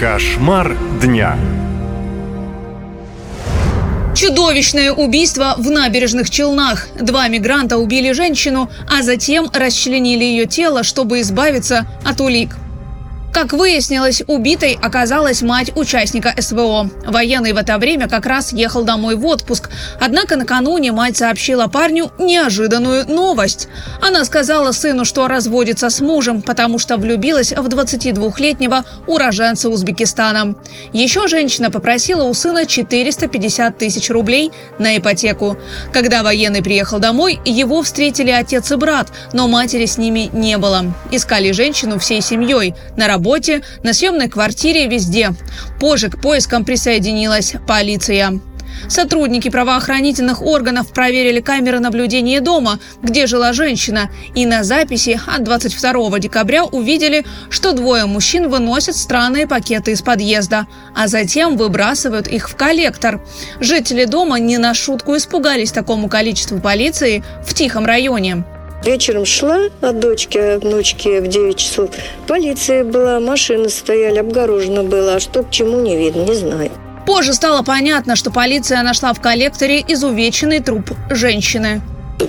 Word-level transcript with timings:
Кошмар 0.00 0.78
дня. 1.02 1.36
Чудовищное 4.16 4.92
убийство 4.92 5.56
в 5.58 5.70
набережных 5.70 6.30
Челнах. 6.30 6.88
Два 6.98 7.28
мигранта 7.28 7.76
убили 7.76 8.12
женщину, 8.12 8.70
а 8.90 9.02
затем 9.02 9.50
расчленили 9.52 10.24
ее 10.24 10.46
тело, 10.46 10.84
чтобы 10.84 11.20
избавиться 11.20 11.84
от 12.02 12.18
улик. 12.22 12.56
Как 13.32 13.52
выяснилось, 13.52 14.22
убитой 14.26 14.76
оказалась 14.82 15.40
мать 15.40 15.70
участника 15.76 16.34
СВО. 16.36 16.90
Военный 17.06 17.52
в 17.52 17.56
это 17.56 17.78
время 17.78 18.08
как 18.08 18.26
раз 18.26 18.52
ехал 18.52 18.82
домой 18.82 19.14
в 19.14 19.24
отпуск. 19.24 19.70
Однако 20.00 20.36
накануне 20.36 20.90
мать 20.90 21.16
сообщила 21.16 21.68
парню 21.68 22.10
неожиданную 22.18 23.06
новость. 23.08 23.68
Она 24.02 24.24
сказала 24.24 24.72
сыну, 24.72 25.04
что 25.04 25.28
разводится 25.28 25.90
с 25.90 26.00
мужем, 26.00 26.42
потому 26.42 26.80
что 26.80 26.96
влюбилась 26.96 27.52
в 27.52 27.66
22-летнего 27.68 28.84
уроженца 29.06 29.68
Узбекистана. 29.70 30.56
Еще 30.92 31.28
женщина 31.28 31.70
попросила 31.70 32.24
у 32.24 32.34
сына 32.34 32.66
450 32.66 33.78
тысяч 33.78 34.10
рублей 34.10 34.50
на 34.80 34.96
ипотеку. 34.96 35.56
Когда 35.92 36.24
военный 36.24 36.62
приехал 36.62 36.98
домой, 36.98 37.40
его 37.44 37.82
встретили 37.82 38.30
отец 38.30 38.72
и 38.72 38.74
брат, 38.74 39.06
но 39.32 39.46
матери 39.46 39.86
с 39.86 39.98
ними 39.98 40.30
не 40.32 40.58
было. 40.58 40.84
Искали 41.12 41.52
женщину 41.52 42.00
всей 42.00 42.20
семьей. 42.20 42.74
На 42.96 43.06
работе 43.06 43.19
работе, 43.20 43.62
на 43.82 43.92
съемной 43.92 44.28
квартире, 44.28 44.86
везде. 44.86 45.30
Позже 45.78 46.08
к 46.08 46.20
поискам 46.20 46.64
присоединилась 46.64 47.54
полиция. 47.66 48.40
Сотрудники 48.88 49.50
правоохранительных 49.50 50.40
органов 50.40 50.92
проверили 50.92 51.40
камеры 51.40 51.80
наблюдения 51.80 52.40
дома, 52.40 52.78
где 53.02 53.26
жила 53.26 53.52
женщина, 53.52 54.10
и 54.34 54.46
на 54.46 54.64
записи 54.64 55.20
от 55.26 55.44
22 55.44 56.18
декабря 56.18 56.64
увидели, 56.64 57.26
что 57.50 57.72
двое 57.72 58.06
мужчин 58.06 58.48
выносят 58.48 58.96
странные 58.96 59.46
пакеты 59.46 59.90
из 59.90 60.00
подъезда, 60.00 60.66
а 60.94 61.08
затем 61.08 61.58
выбрасывают 61.58 62.26
их 62.26 62.48
в 62.48 62.56
коллектор. 62.56 63.20
Жители 63.60 64.06
дома 64.06 64.38
не 64.38 64.56
на 64.56 64.72
шутку 64.72 65.14
испугались 65.16 65.72
такому 65.72 66.08
количеству 66.08 66.58
полиции 66.58 67.22
в 67.44 67.52
тихом 67.52 67.84
районе. 67.84 68.44
Вечером 68.84 69.26
шла 69.26 69.68
от 69.82 70.00
дочки, 70.00 70.38
от 70.38 70.64
внучки 70.64 71.20
в 71.20 71.28
9 71.28 71.56
часов. 71.56 71.90
Полиция 72.26 72.82
была, 72.82 73.20
машины 73.20 73.68
стояли, 73.68 74.18
обгорожено 74.18 74.82
было. 74.82 75.16
А 75.16 75.20
что 75.20 75.42
к 75.42 75.50
чему 75.50 75.80
не 75.80 75.96
видно, 75.96 76.22
не 76.22 76.34
знаю. 76.34 76.70
Позже 77.06 77.34
стало 77.34 77.62
понятно, 77.62 78.16
что 78.16 78.30
полиция 78.30 78.82
нашла 78.82 79.12
в 79.12 79.20
коллекторе 79.20 79.80
изувеченный 79.86 80.60
труп 80.60 80.90
женщины. 81.10 81.82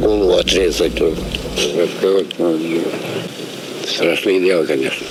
Голову 0.00 0.32
отрезать, 0.34 0.98
ну, 1.00 2.56
страшное 3.86 4.40
дело, 4.40 4.64
конечно. 4.64 5.06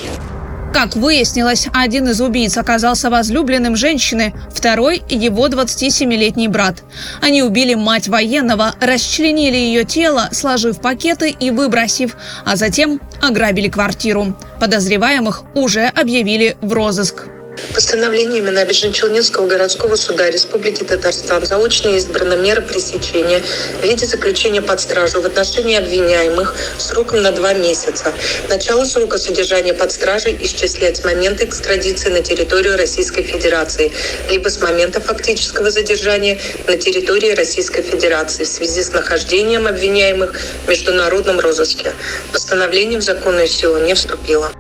Как 0.73 0.95
выяснилось, 0.95 1.67
один 1.71 2.09
из 2.09 2.19
убийц 2.19 2.57
оказался 2.57 3.11
возлюбленным 3.11 3.75
женщины, 3.75 4.33
второй– 4.52 5.03
его 5.09 5.47
27-летний 5.47 6.47
брат. 6.47 6.83
Они 7.21 7.43
убили 7.43 7.75
мать 7.75 8.07
военного, 8.07 8.73
расчленили 8.81 9.55
ее 9.55 9.83
тело, 9.83 10.30
сложив 10.31 10.81
пакеты 10.81 11.30
и 11.30 11.52
выбросив, 11.52 12.17
а 12.43 12.55
затем 12.55 12.99
ограбили 13.21 13.69
квартиру. 13.69 14.35
Подозреваемых 14.59 15.43
уже 15.53 15.85
объявили 15.85 16.57
в 16.61 16.73
розыск. 16.73 17.27
Постановлениями 17.73 18.49
Набережно-Челнинского 18.49 19.47
городского 19.47 19.95
суда 19.95 20.29
Республики 20.29 20.83
Татарстан 20.83 21.45
заочно 21.45 21.89
избрана 21.89 22.33
мера 22.33 22.61
пресечения 22.61 23.41
в 23.81 23.83
виде 23.83 24.05
заключения 24.05 24.61
под 24.61 24.79
стражу 24.79 25.21
в 25.21 25.25
отношении 25.25 25.77
обвиняемых 25.77 26.55
сроком 26.77 27.21
на 27.21 27.31
два 27.31 27.53
месяца. 27.53 28.13
Начало 28.49 28.85
срока 28.85 29.17
содержания 29.17 29.73
под 29.73 29.91
стражей 29.91 30.37
исчислять 30.41 30.97
с 30.97 31.03
момента 31.03 31.45
экстрадиции 31.45 32.09
на 32.09 32.21
территорию 32.21 32.77
Российской 32.77 33.23
Федерации, 33.23 33.91
либо 34.29 34.49
с 34.49 34.61
момента 34.61 35.01
фактического 35.01 35.71
задержания 35.71 36.39
на 36.67 36.77
территории 36.77 37.31
Российской 37.31 37.81
Федерации 37.81 38.43
в 38.43 38.47
связи 38.47 38.83
с 38.83 38.92
нахождением 38.92 39.67
обвиняемых 39.67 40.39
в 40.65 40.69
международном 40.69 41.39
розыске. 41.39 41.93
Постановление 42.31 42.99
в 42.99 43.03
законную 43.03 43.47
силу 43.47 43.77
не 43.80 43.93
вступило. 43.93 44.52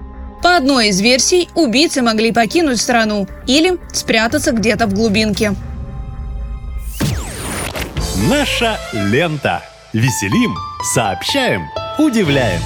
По 0.43 0.57
одной 0.57 0.89
из 0.89 0.99
версий, 0.99 1.47
убийцы 1.55 2.01
могли 2.01 2.33
покинуть 2.33 2.81
страну 2.81 3.27
или 3.47 3.79
спрятаться 3.93 4.51
где-то 4.51 4.87
в 4.87 4.93
глубинке. 4.93 5.55
Наша 8.29 8.77
лента. 8.91 9.61
Веселим, 9.93 10.55
сообщаем, 10.93 11.61
удивляем. 11.99 12.59